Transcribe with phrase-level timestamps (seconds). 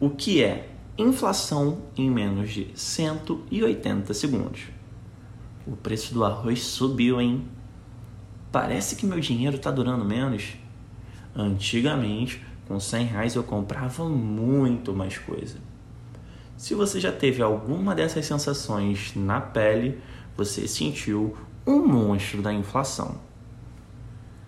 [0.00, 4.62] o que é inflação em menos de 180 segundos.
[5.66, 7.46] O preço do arroz subiu, hein?
[8.50, 10.56] Parece que meu dinheiro está durando menos.
[11.34, 15.58] Antigamente, com 100 reais eu comprava muito mais coisa.
[16.56, 20.00] Se você já teve alguma dessas sensações na pele,
[20.36, 21.36] você sentiu
[21.66, 23.20] um monstro da inflação.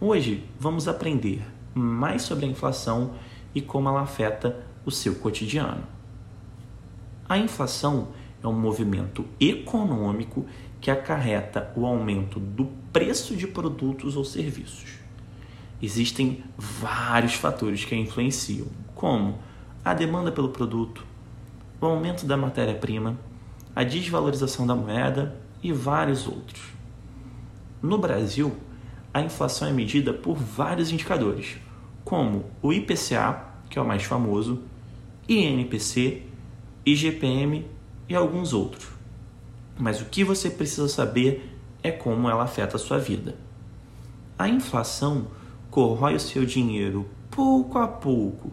[0.00, 1.42] Hoje vamos aprender
[1.74, 3.14] mais sobre a inflação
[3.54, 5.84] e como ela afeta o seu cotidiano.
[7.28, 8.08] A inflação
[8.42, 10.44] é um movimento econômico
[10.80, 14.98] que acarreta o aumento do preço de produtos ou serviços.
[15.80, 19.38] Existem vários fatores que a influenciam, como
[19.84, 21.06] a demanda pelo produto,
[21.80, 23.16] o aumento da matéria-prima,
[23.74, 26.60] a desvalorização da moeda e vários outros.
[27.80, 28.54] No Brasil,
[29.14, 31.58] a inflação é medida por vários indicadores,
[32.04, 34.62] como o IPCA, que é o mais famoso,
[35.32, 36.22] INPC,
[36.84, 37.64] IGPM
[38.08, 38.88] e alguns outros.
[39.78, 43.36] Mas o que você precisa saber é como ela afeta a sua vida.
[44.36, 45.28] A inflação
[45.70, 48.52] corrói o seu dinheiro pouco a pouco,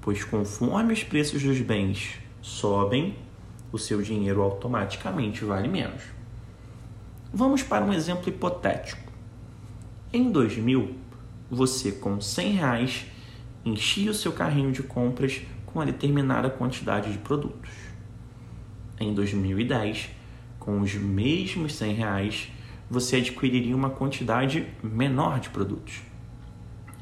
[0.00, 3.14] pois conforme os preços dos bens sobem,
[3.70, 6.02] o seu dinheiro automaticamente vale menos.
[7.32, 9.12] Vamos para um exemplo hipotético.
[10.12, 10.96] Em 2000,
[11.48, 13.06] você com 100 reais
[13.64, 17.70] enchia o seu carrinho de compras com uma determinada quantidade de produtos.
[19.00, 20.10] Em 2010,
[20.58, 22.48] com os mesmos 100 reais,
[22.90, 26.02] você adquiriria uma quantidade menor de produtos.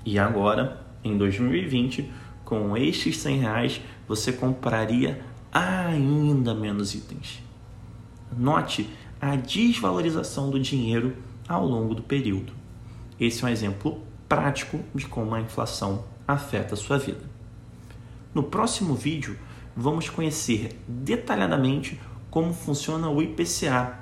[0.04, 2.10] E agora, em 2020,
[2.44, 7.42] com estes 100 reais, você compraria ainda menos itens.
[8.36, 8.88] Note
[9.20, 11.16] a desvalorização do dinheiro
[11.48, 12.52] ao longo do período.
[13.18, 17.35] Esse é um exemplo prático de como a inflação afeta a sua vida.
[18.36, 19.38] No próximo vídeo,
[19.74, 21.98] vamos conhecer detalhadamente
[22.28, 23.98] como funciona o IPCA,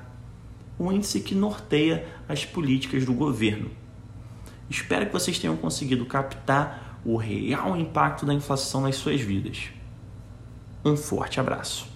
[0.76, 3.70] o índice que norteia as políticas do governo.
[4.68, 9.68] Espero que vocês tenham conseguido captar o real impacto da inflação nas suas vidas.
[10.84, 11.93] Um forte abraço.